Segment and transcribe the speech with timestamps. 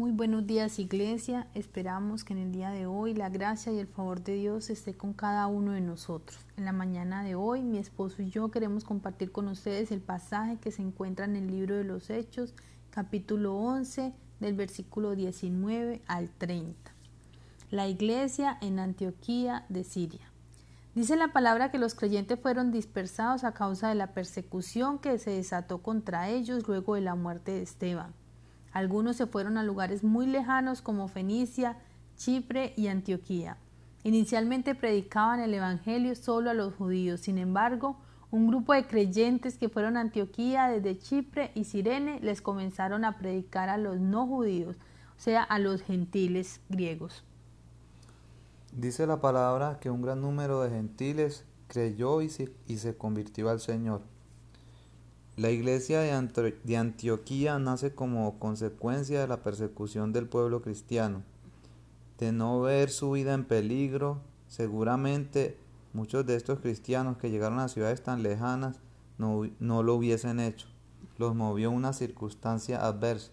[0.00, 3.86] Muy buenos días Iglesia, esperamos que en el día de hoy la gracia y el
[3.86, 6.40] favor de Dios esté con cada uno de nosotros.
[6.56, 10.56] En la mañana de hoy mi esposo y yo queremos compartir con ustedes el pasaje
[10.56, 12.54] que se encuentra en el libro de los Hechos,
[12.88, 16.92] capítulo 11, del versículo 19 al 30.
[17.70, 20.32] La iglesia en Antioquía de Siria.
[20.94, 25.32] Dice la palabra que los creyentes fueron dispersados a causa de la persecución que se
[25.32, 28.14] desató contra ellos luego de la muerte de Esteban.
[28.72, 31.76] Algunos se fueron a lugares muy lejanos como Fenicia,
[32.16, 33.56] Chipre y Antioquía.
[34.02, 37.96] Inicialmente predicaban el Evangelio solo a los judíos, sin embargo,
[38.30, 43.18] un grupo de creyentes que fueron a Antioquía desde Chipre y Sirene les comenzaron a
[43.18, 44.76] predicar a los no judíos,
[45.16, 47.24] o sea, a los gentiles griegos.
[48.72, 53.50] Dice la palabra que un gran número de gentiles creyó y se, y se convirtió
[53.50, 54.02] al Señor.
[55.40, 61.22] La iglesia de, Antioquía nace como consecuencia de la persecución del pueblo cristiano.
[62.18, 65.56] De no ver su vida en peligro, seguramente
[65.94, 68.80] muchos de estos cristianos que llegaron a ciudades tan lejanas
[69.16, 70.66] no, lo hubiesen hecho.
[71.16, 73.30] Los movió una circunstancia adversa.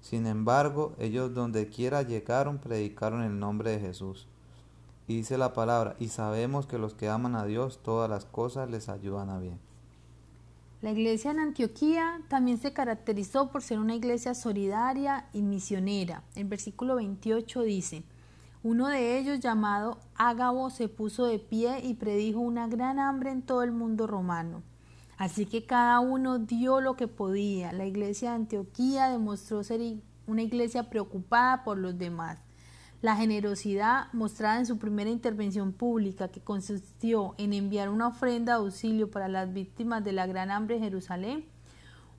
[0.00, 4.26] Sin embargo, ellos donde quiera llegaron predicaron el nombre de Jesús.
[5.06, 8.68] Y dice la palabra, y sabemos que los que aman a Dios todas las cosas
[8.68, 9.60] les ayudan a bien.
[10.84, 16.24] La iglesia en Antioquía también se caracterizó por ser una iglesia solidaria y misionera.
[16.34, 18.04] El versículo 28 dice,
[18.62, 23.40] uno de ellos llamado Ágabo se puso de pie y predijo una gran hambre en
[23.40, 24.62] todo el mundo romano.
[25.16, 27.72] Así que cada uno dio lo que podía.
[27.72, 29.80] La iglesia de Antioquía demostró ser
[30.26, 32.43] una iglesia preocupada por los demás.
[33.04, 38.60] La generosidad mostrada en su primera intervención pública, que consistió en enviar una ofrenda de
[38.60, 41.44] auxilio para las víctimas de la gran hambre en Jerusalén,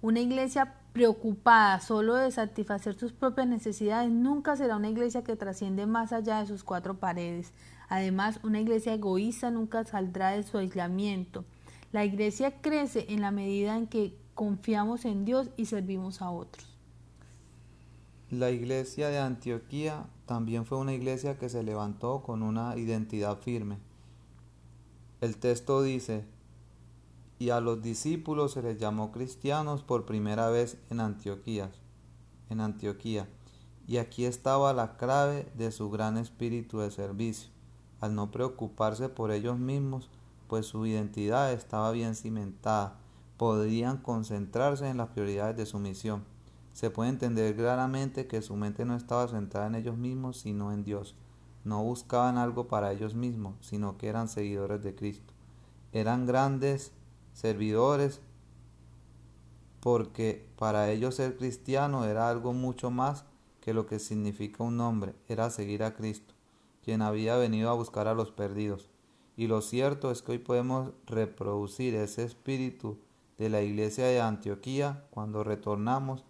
[0.03, 5.88] una iglesia preocupada solo de satisfacer sus propias necesidades nunca será una iglesia que trasciende
[5.88, 7.52] más allá de sus cuatro paredes.
[7.89, 11.45] Además, una iglesia egoísta nunca saldrá de su aislamiento.
[11.94, 16.78] La iglesia crece en la medida en que confiamos en Dios y servimos a otros.
[18.29, 23.78] La iglesia de Antioquía también fue una iglesia que se levantó con una identidad firme.
[25.22, 26.25] El texto dice,
[27.38, 31.72] y a los discípulos se les llamó cristianos por primera vez en Antioquía,
[32.50, 33.30] en Antioquía,
[33.88, 37.52] y aquí estaba la clave de su gran espíritu de servicio,
[38.02, 40.09] al no preocuparse por ellos mismos,
[40.47, 42.97] pues su identidad estaba bien cimentada,
[43.38, 46.34] podían concentrarse en las prioridades de su misión
[46.75, 50.84] se puede entender claramente que su mente no estaba centrada en ellos mismos, sino en
[50.84, 51.16] Dios.
[51.63, 55.34] No buscaban algo para ellos mismos, sino que eran seguidores de Cristo.
[55.94, 56.91] Eran grandes
[57.31, 58.19] servidores
[59.80, 63.24] porque para ellos ser cristiano era algo mucho más
[63.62, 66.34] que lo que significa un nombre, era seguir a Cristo,
[66.84, 68.90] quien había venido a buscar a los perdidos.
[69.38, 73.00] Y lo cierto es que hoy podemos reproducir ese espíritu
[73.38, 76.25] de la iglesia de Antioquía cuando retornamos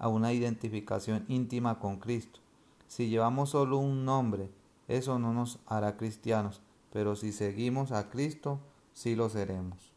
[0.00, 2.40] a una identificación íntima con Cristo.
[2.88, 4.50] Si llevamos solo un nombre,
[4.88, 6.60] eso no nos hará cristianos,
[6.92, 8.58] pero si seguimos a Cristo,
[8.92, 9.92] sí lo seremos.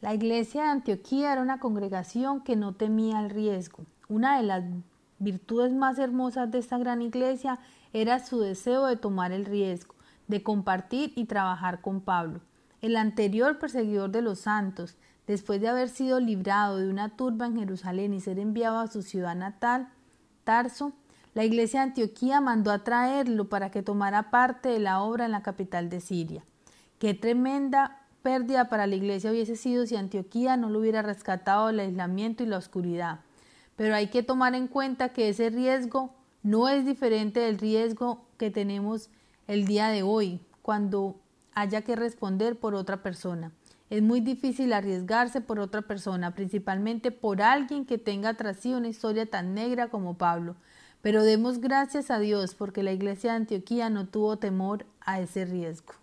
[0.00, 3.84] La iglesia de Antioquía era una congregación que no temía el riesgo.
[4.08, 4.62] Una de las
[5.18, 7.58] virtudes más hermosas de esta gran iglesia
[7.92, 9.94] era su deseo de tomar el riesgo,
[10.28, 12.40] de compartir y trabajar con Pablo,
[12.82, 17.56] el anterior perseguidor de los santos, Después de haber sido librado de una turba en
[17.56, 19.88] Jerusalén y ser enviado a su ciudad natal,
[20.44, 20.92] Tarso,
[21.34, 25.32] la iglesia de Antioquía mandó a traerlo para que tomara parte de la obra en
[25.32, 26.44] la capital de Siria.
[26.98, 31.80] Qué tremenda pérdida para la iglesia hubiese sido si Antioquía no lo hubiera rescatado del
[31.80, 33.20] aislamiento y la oscuridad.
[33.76, 38.50] Pero hay que tomar en cuenta que ese riesgo no es diferente del riesgo que
[38.50, 39.10] tenemos
[39.46, 41.16] el día de hoy, cuando
[41.54, 43.52] haya que responder por otra persona.
[43.88, 48.88] Es muy difícil arriesgarse por otra persona, principalmente por alguien que tenga tras sí una
[48.88, 50.56] historia tan negra como Pablo.
[51.02, 55.44] Pero demos gracias a Dios porque la iglesia de Antioquía no tuvo temor a ese
[55.44, 55.94] riesgo.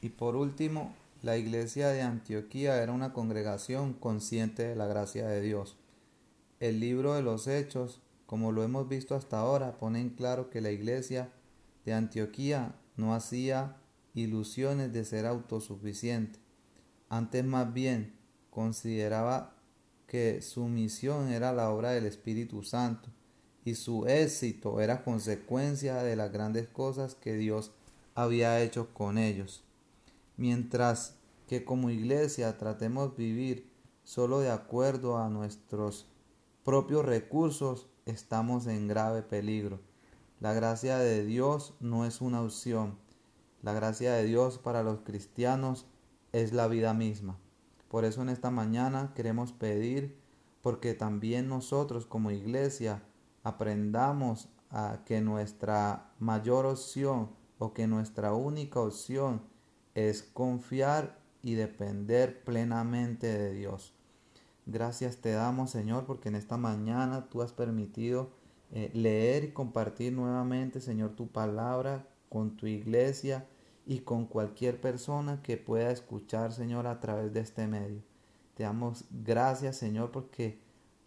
[0.00, 5.40] Y por último, la iglesia de Antioquía era una congregación consciente de la gracia de
[5.40, 5.76] Dios.
[6.60, 10.60] El libro de los Hechos, como lo hemos visto hasta ahora, pone en claro que
[10.60, 11.28] la iglesia
[11.84, 13.76] de Antioquía no hacía
[14.14, 16.41] ilusiones de ser autosuficiente
[17.12, 18.14] antes más bien
[18.48, 19.54] consideraba
[20.06, 23.10] que su misión era la obra del Espíritu Santo
[23.66, 27.70] y su éxito era consecuencia de las grandes cosas que Dios
[28.14, 29.62] había hecho con ellos.
[30.38, 31.16] Mientras
[31.48, 33.70] que como iglesia tratemos vivir
[34.04, 36.06] solo de acuerdo a nuestros
[36.64, 39.80] propios recursos, estamos en grave peligro.
[40.40, 42.96] La gracia de Dios no es una opción.
[43.60, 45.84] La gracia de Dios para los cristianos
[46.32, 47.38] es la vida misma.
[47.88, 50.18] Por eso en esta mañana queremos pedir
[50.62, 53.02] porque también nosotros como iglesia
[53.42, 59.42] aprendamos a que nuestra mayor opción o que nuestra única opción
[59.94, 63.92] es confiar y depender plenamente de Dios.
[64.64, 68.30] Gracias te damos Señor porque en esta mañana tú has permitido
[68.70, 73.46] eh, leer y compartir nuevamente Señor tu palabra con tu iglesia
[73.86, 78.02] y con cualquier persona que pueda escuchar Señor a través de este medio.
[78.54, 80.60] Te damos gracias Señor porque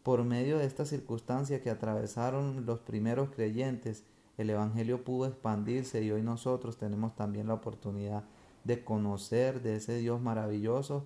[0.04, 4.04] por medio de esta circunstancia que atravesaron los primeros creyentes,
[4.38, 8.24] el Evangelio pudo expandirse y hoy nosotros tenemos también la oportunidad
[8.66, 11.06] de conocer de ese Dios maravilloso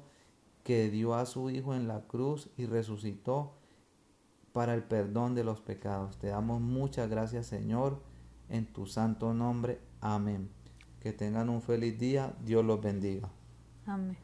[0.63, 3.53] que dio a su Hijo en la cruz y resucitó
[4.51, 6.17] para el perdón de los pecados.
[6.17, 8.01] Te damos muchas gracias Señor,
[8.49, 9.79] en tu santo nombre.
[10.01, 10.58] Amén.
[11.01, 12.33] Que tengan un feliz día.
[12.45, 13.29] Dios los bendiga.
[13.85, 14.17] Amén.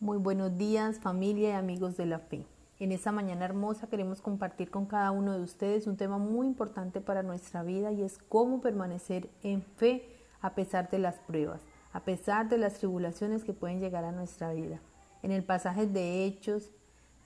[0.00, 2.44] Muy buenos días familia y amigos de la fe.
[2.78, 7.00] En esta mañana hermosa queremos compartir con cada uno de ustedes un tema muy importante
[7.00, 10.04] para nuestra vida y es cómo permanecer en fe
[10.40, 14.52] a pesar de las pruebas, a pesar de las tribulaciones que pueden llegar a nuestra
[14.52, 14.78] vida.
[15.24, 16.70] En el pasaje de Hechos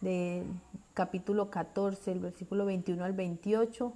[0.01, 0.47] del
[0.95, 3.93] capítulo 14, el versículo 21 al 28,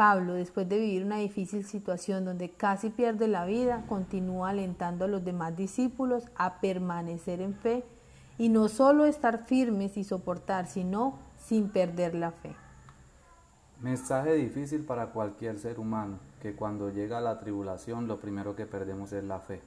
[0.00, 5.08] Pablo, después de vivir una difícil situación donde casi pierde la vida, continúa alentando a
[5.08, 7.84] los demás discípulos a permanecer en fe
[8.38, 12.56] y no solo estar firmes y soportar, sino sin perder la fe.
[13.82, 19.12] Mensaje difícil para cualquier ser humano, que cuando llega la tribulación lo primero que perdemos
[19.12, 19.60] es la fe,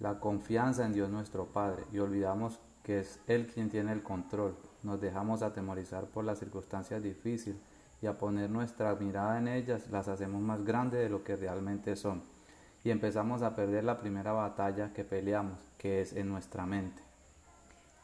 [0.00, 4.56] la confianza en Dios nuestro Padre y olvidamos que es Él quien tiene el control.
[4.82, 7.60] Nos dejamos atemorizar por las circunstancias difíciles
[8.04, 11.96] y a poner nuestra mirada en ellas las hacemos más grandes de lo que realmente
[11.96, 12.22] son.
[12.84, 17.02] Y empezamos a perder la primera batalla que peleamos, que es en nuestra mente.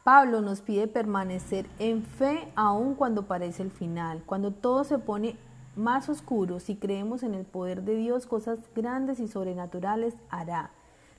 [0.03, 5.37] Pablo nos pide permanecer en fe aun cuando parece el final, cuando todo se pone
[5.77, 10.71] más oscuro, si creemos en el poder de Dios, cosas grandes y sobrenaturales hará.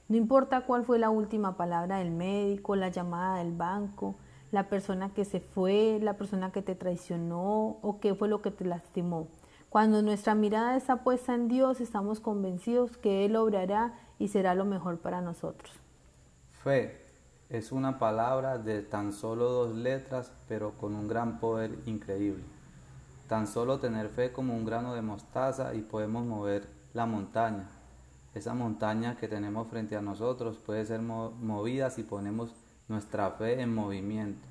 [0.09, 4.15] No importa cuál fue la última palabra del médico, la llamada del banco,
[4.51, 8.51] la persona que se fue, la persona que te traicionó o qué fue lo que
[8.51, 9.27] te lastimó.
[9.69, 14.65] Cuando nuestra mirada está puesta en Dios, estamos convencidos que Él obrará y será lo
[14.65, 15.71] mejor para nosotros.
[16.63, 17.01] Fe
[17.49, 22.43] es una palabra de tan solo dos letras, pero con un gran poder increíble.
[23.29, 27.69] Tan solo tener fe como un grano de mostaza y podemos mover la montaña.
[28.33, 32.53] Esa montaña que tenemos frente a nosotros puede ser movida si ponemos
[32.91, 34.47] nuestra fe en movimiento.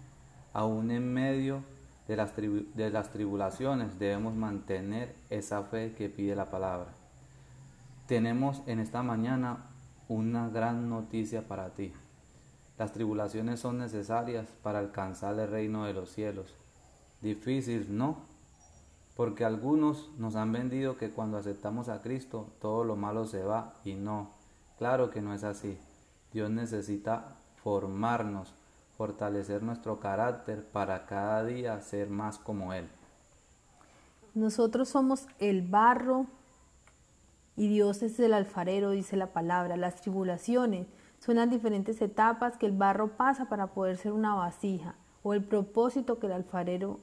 [0.52, 1.62] Aún en medio
[2.08, 6.88] de las, de las tribulaciones debemos mantener esa fe que pide la palabra.
[8.08, 9.66] Tenemos en esta mañana
[10.08, 11.92] una gran noticia para ti.
[12.78, 16.56] Las tribulaciones son necesarias para alcanzar el reino de los cielos.
[17.20, 18.16] Difícil, ¿no?
[19.14, 23.74] Porque algunos nos han vendido que cuando aceptamos a Cristo todo lo malo se va
[23.84, 24.30] y no.
[24.78, 25.78] Claro que no es así.
[26.32, 28.54] Dios necesita formarnos,
[28.96, 32.88] fortalecer nuestro carácter para cada día ser más como Él.
[34.34, 36.26] Nosotros somos el barro
[37.56, 39.76] y Dios es el alfarero, dice la palabra.
[39.76, 40.86] Las tribulaciones
[41.18, 45.44] son las diferentes etapas que el barro pasa para poder ser una vasija o el
[45.44, 47.00] propósito que el alfarero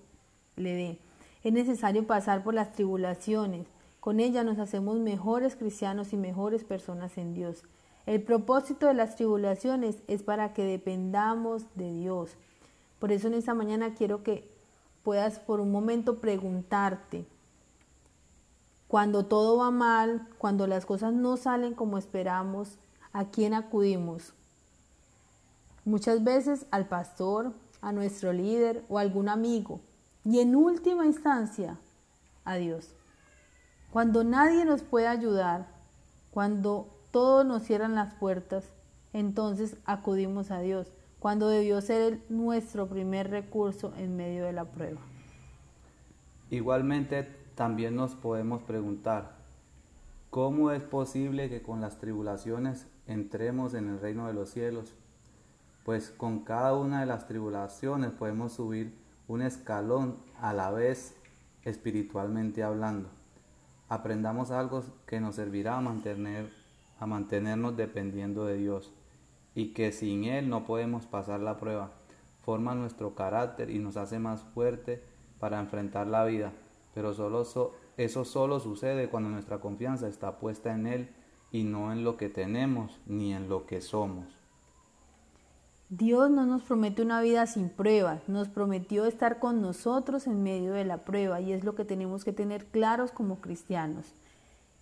[0.55, 0.99] le dé.
[1.43, 3.67] Es necesario pasar por las tribulaciones.
[3.99, 7.63] Con ellas nos hacemos mejores cristianos y mejores personas en Dios.
[8.07, 12.37] El propósito de las tribulaciones es para que dependamos de Dios.
[12.99, 14.49] Por eso en esta mañana quiero que
[15.03, 17.27] puedas por un momento preguntarte,
[18.87, 22.77] cuando todo va mal, cuando las cosas no salen como esperamos,
[23.11, 24.33] ¿a quién acudimos?
[25.83, 29.81] Muchas veces al pastor, a nuestro líder o algún amigo.
[30.23, 31.77] Y en última instancia,
[32.45, 32.95] a Dios.
[33.91, 35.67] Cuando nadie nos puede ayudar,
[36.31, 38.69] cuando todos nos cierran las puertas,
[39.13, 44.99] entonces acudimos a Dios, cuando debió ser nuestro primer recurso en medio de la prueba.
[46.49, 47.23] Igualmente,
[47.55, 49.35] también nos podemos preguntar,
[50.29, 54.93] ¿cómo es posible que con las tribulaciones entremos en el reino de los cielos?
[55.83, 58.93] Pues con cada una de las tribulaciones podemos subir
[59.27, 61.15] un escalón a la vez
[61.63, 63.09] espiritualmente hablando.
[63.89, 66.51] Aprendamos algo que nos servirá a mantener
[66.99, 68.93] a mantenernos dependiendo de Dios
[69.55, 71.91] y que sin Él no podemos pasar la prueba.
[72.41, 75.03] forma nuestro carácter y nos hace más fuerte
[75.37, 76.53] para enfrentar la vida.
[76.93, 77.45] Pero solo
[77.97, 81.09] eso solo sucede cuando nuestra confianza está puesta en Él
[81.51, 84.25] y no en lo que tenemos ni en lo que somos.
[85.89, 90.73] Dios no nos promete una vida sin pruebas, nos prometió estar con nosotros en medio
[90.73, 94.13] de la prueba y es lo que tenemos que tener claros como cristianos.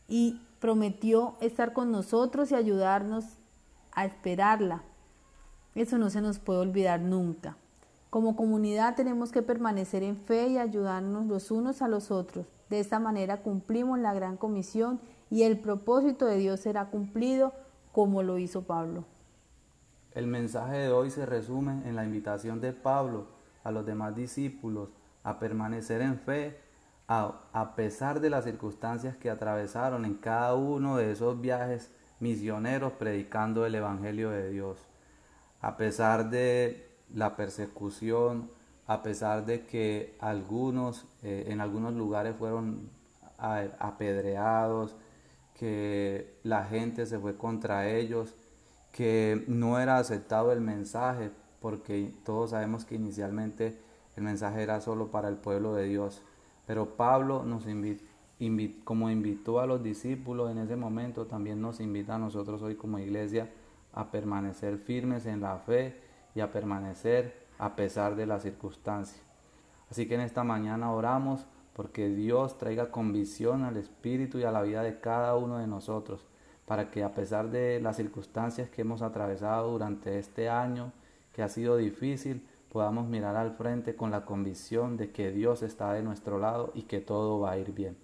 [0.08, 3.26] Y prometió estar con nosotros y ayudarnos
[3.92, 4.84] a esperarla.
[5.74, 7.58] Eso no se nos puede olvidar nunca.
[8.10, 12.46] Como comunidad tenemos que permanecer en fe y ayudarnos los unos a los otros.
[12.70, 17.54] De esta manera cumplimos la gran comisión y el propósito de Dios será cumplido
[17.92, 19.04] como lo hizo Pablo.
[20.14, 23.28] El mensaje de hoy se resume en la invitación de Pablo
[23.64, 24.90] a los demás discípulos
[25.24, 26.60] a permanecer en fe
[27.08, 33.66] a, pesar de las circunstancias que atravesaron en cada uno de esos viajes misioneros predicando
[33.66, 34.80] el Evangelio de Dios.
[35.62, 38.50] A pesar de la persecución,
[38.88, 42.90] a pesar de que algunos eh, en algunos lugares fueron
[43.38, 44.96] apedreados,
[45.54, 48.34] que la gente se fue contra ellos,
[48.92, 53.78] que no era aceptado el mensaje, porque todos sabemos que inicialmente
[54.16, 56.22] el mensaje era solo para el pueblo de Dios.
[56.66, 58.04] Pero Pablo nos invita,
[58.84, 63.00] como invitó a los discípulos en ese momento, también nos invita a nosotros hoy como
[63.00, 63.50] iglesia
[63.94, 66.02] a permanecer firmes en la fe
[66.34, 69.24] y a permanecer a pesar de las circunstancias.
[69.90, 74.62] Así que en esta mañana oramos porque Dios traiga convicción al espíritu y a la
[74.62, 76.26] vida de cada uno de nosotros
[76.66, 80.92] para que a pesar de las circunstancias que hemos atravesado durante este año,
[81.32, 85.94] que ha sido difícil, podamos mirar al frente con la convicción de que Dios está
[85.94, 87.96] de nuestro lado y que todo va a ir bien.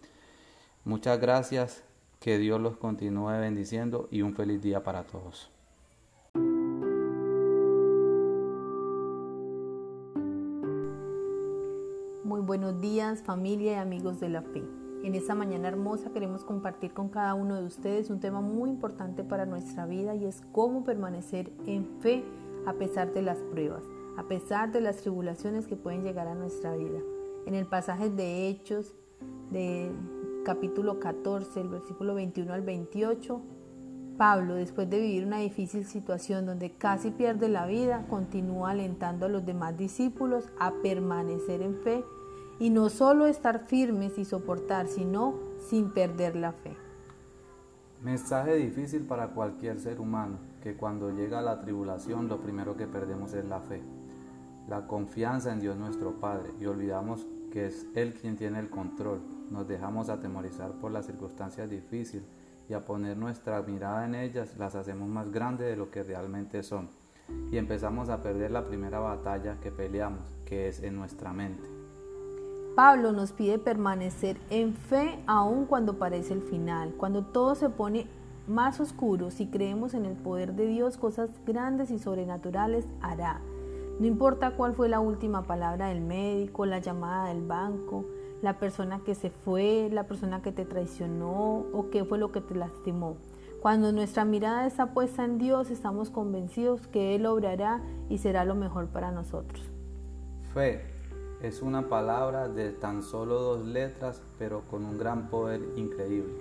[0.86, 1.84] Muchas gracias,
[2.22, 5.51] que Dios los continúe bendiciendo y un feliz día para todos.
[12.24, 14.63] Muy buenos días familia y amigos de la fe.
[15.04, 19.25] En esta mañana hermosa queremos compartir con cada uno de ustedes un tema muy importante
[19.25, 22.24] para nuestra vida y es cómo permanecer en fe
[22.66, 23.84] a pesar de las pruebas,
[24.18, 27.00] a pesar de las tribulaciones que pueden llegar a nuestra vida.
[27.46, 28.94] En el pasaje de Hechos
[29.51, 29.91] de
[30.44, 33.41] capítulo 14, el versículo 21 al 28,
[34.18, 39.30] Pablo, después de vivir una difícil situación donde casi pierde la vida, continúa alentando a
[39.30, 42.03] los demás discípulos a permanecer en fe
[42.60, 46.75] y no solo estar firmes y soportar, sino sin perder la fe.
[48.03, 53.34] Mensaje difícil para cualquier ser humano, que cuando llega la tribulación lo primero que perdemos
[53.34, 53.82] es la fe,
[54.72, 59.20] la confianza en Dios nuestro Padre y olvidamos que es Él quien tiene el control.
[59.50, 62.25] Nos dejamos atemorizar por las circunstancias difíciles
[62.70, 66.63] y a poner nuestra mirada en ellas las hacemos más grandes de lo que realmente
[66.63, 66.88] son.
[67.51, 71.68] Y empezamos a perder la primera batalla que peleamos, que es en nuestra mente.
[72.74, 78.08] Pablo nos pide permanecer en fe aun cuando parece el final, cuando todo se pone
[78.48, 83.42] más oscuro, si creemos en el poder de Dios, cosas grandes y sobrenaturales hará.
[84.01, 88.08] No importa cuál fue la última palabra del médico, la llamada del banco,
[88.41, 92.41] la persona que se fue, la persona que te traicionó o qué fue lo que
[92.41, 93.17] te lastimó.
[93.62, 97.79] Cuando nuestra mirada está puesta en Dios, estamos convencidos que Él obrará
[98.10, 99.70] y será lo mejor para nosotros.
[100.51, 100.81] Fe
[101.43, 106.34] es una palabra de tan solo dos letras, pero con un gran poder increíble.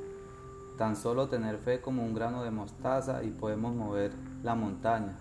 [0.79, 4.13] Tan solo tener fe como un grano de mostaza y podemos mover
[4.43, 5.15] la montaña.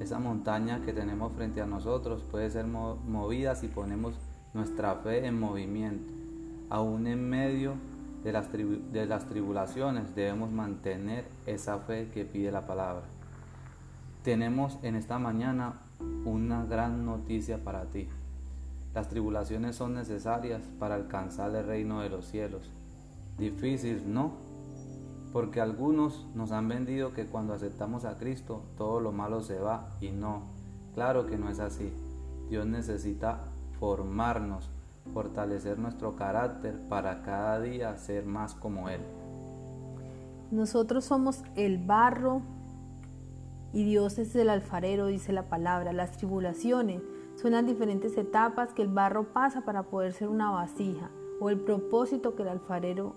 [0.00, 4.14] Esa montaña que tenemos frente a nosotros puede ser movida si ponemos
[4.54, 6.12] nuestra fe en movimiento.
[6.70, 7.74] Aún en medio
[8.24, 13.04] de las, de las tribulaciones debemos mantener esa fe que pide la palabra.
[14.22, 15.80] Tenemos en esta mañana
[16.24, 18.08] una gran noticia para ti.
[18.94, 22.70] Las tribulaciones son necesarias para alcanzar el reino de los cielos.
[23.38, 24.45] Difícil, ¿no?
[25.36, 29.90] Porque algunos nos han vendido que cuando aceptamos a Cristo todo lo malo se va
[30.00, 30.44] y no.
[30.94, 31.92] Claro que no es así.
[32.48, 33.40] Dios necesita
[33.78, 34.70] formarnos,
[35.12, 39.02] fortalecer nuestro carácter para cada día ser más como Él.
[40.50, 42.40] Nosotros somos el barro
[43.74, 45.92] y Dios es el alfarero, dice la palabra.
[45.92, 47.02] Las tribulaciones
[47.34, 51.10] son las diferentes etapas que el barro pasa para poder ser una vasija
[51.42, 53.16] o el propósito que el alfarero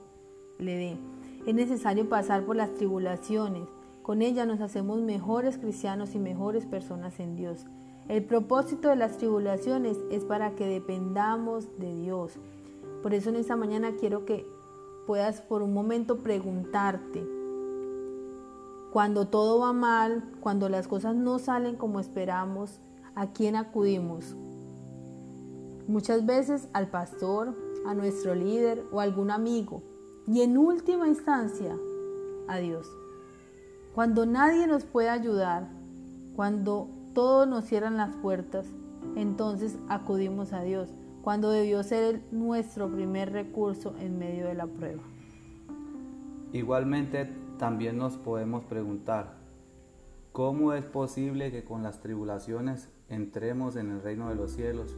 [0.57, 1.18] le dé.
[1.45, 3.67] Es necesario pasar por las tribulaciones.
[4.01, 7.65] Con ellas nos hacemos mejores cristianos y mejores personas en Dios.
[8.07, 12.33] El propósito de las tribulaciones es para que dependamos de Dios.
[13.03, 14.45] Por eso en esta mañana quiero que
[15.05, 17.25] puedas por un momento preguntarte,
[18.91, 22.79] cuando todo va mal, cuando las cosas no salen como esperamos,
[23.13, 24.35] ¿a quién acudimos?
[25.87, 27.55] Muchas veces al pastor,
[27.85, 29.83] a nuestro líder o a algún amigo.
[30.31, 31.75] Y en última instancia,
[32.47, 32.87] a Dios.
[33.95, 35.67] Cuando nadie nos puede ayudar,
[36.35, 38.67] cuando todos nos cierran las puertas,
[39.15, 40.93] entonces acudimos a Dios,
[41.23, 45.01] cuando debió ser nuestro primer recurso en medio de la prueba.
[46.53, 49.33] Igualmente también nos podemos preguntar,
[50.31, 54.95] ¿cómo es posible que con las tribulaciones entremos en el reino de los cielos?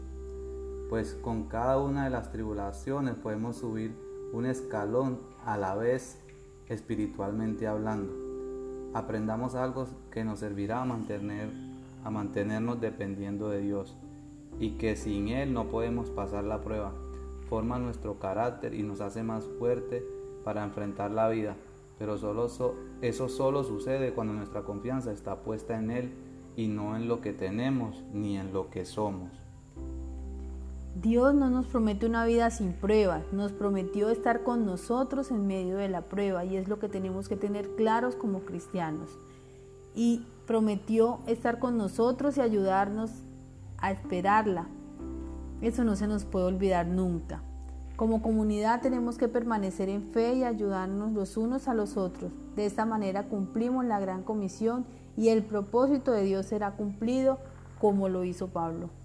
[0.89, 3.95] Pues con cada una de las tribulaciones podemos subir
[4.33, 6.19] un escalón a la vez
[6.67, 8.13] espiritualmente hablando.
[8.93, 11.49] Aprendamos algo que nos servirá a, mantener,
[12.03, 13.97] a mantenernos dependiendo de Dios
[14.59, 16.93] y que sin Él no podemos pasar la prueba.
[17.49, 20.05] Forma nuestro carácter y nos hace más fuerte
[20.43, 21.55] para enfrentar la vida,
[21.99, 22.47] pero solo
[23.01, 26.13] eso solo sucede cuando nuestra confianza está puesta en Él
[26.55, 29.40] y no en lo que tenemos ni en lo que somos.
[31.01, 35.77] Dios no nos promete una vida sin pruebas, nos prometió estar con nosotros en medio
[35.77, 39.09] de la prueba y es lo que tenemos que tener claros como cristianos.
[39.95, 43.09] Y prometió estar con nosotros y ayudarnos
[43.79, 44.67] a esperarla.
[45.61, 47.41] Eso no se nos puede olvidar nunca.
[47.95, 52.31] Como comunidad tenemos que permanecer en fe y ayudarnos los unos a los otros.
[52.55, 54.85] De esta manera cumplimos la gran comisión
[55.17, 57.39] y el propósito de Dios será cumplido
[57.79, 59.00] como lo hizo Pablo.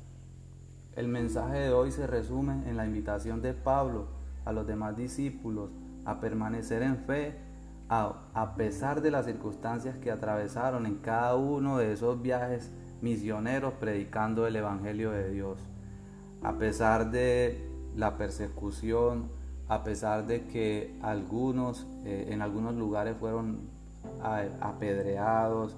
[0.97, 4.07] El mensaje de hoy se resume en la invitación de Pablo
[4.47, 5.71] a los demás discípulos
[6.07, 7.37] a permanecer en fe
[7.91, 12.73] a, pesar de las circunstancias que atravesaron en cada uno de esos viajes
[13.03, 15.59] misioneros predicando el Evangelio de Dios.
[16.43, 19.29] A pesar de la persecución,
[19.69, 23.69] a pesar de que algunos eh, en algunos lugares fueron
[24.61, 25.76] apedreados,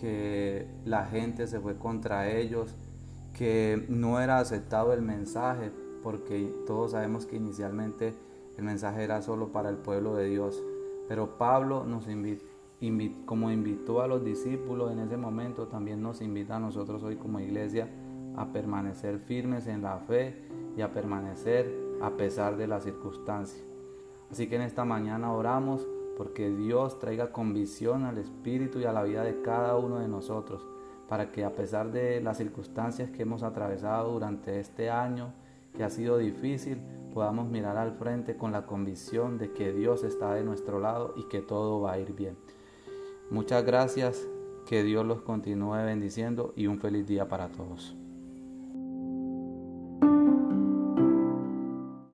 [0.00, 2.74] que la gente se fue contra ellos,
[3.36, 5.70] que no era aceptado el mensaje,
[6.02, 8.14] porque todos sabemos que inicialmente
[8.56, 10.64] el mensaje era solo para el pueblo de Dios.
[11.06, 12.44] Pero Pablo nos invita,
[13.26, 17.38] como invitó a los discípulos en ese momento, también nos invita a nosotros hoy como
[17.38, 17.90] iglesia
[18.36, 21.70] a permanecer firmes en la fe y a permanecer
[22.00, 23.62] a pesar de las circunstancias.
[24.30, 29.02] Así que en esta mañana oramos porque Dios traiga convicción al espíritu y a la
[29.02, 30.66] vida de cada uno de nosotros,
[31.08, 35.32] para que a pesar de las circunstancias que hemos atravesado durante este año,
[35.76, 36.80] que ha sido difícil,
[37.12, 41.24] podamos mirar al frente con la convicción de que Dios está de nuestro lado y
[41.28, 42.36] que todo va a ir bien.
[43.30, 44.26] Muchas gracias,
[44.66, 47.96] que Dios los continúe bendiciendo y un feliz día para todos.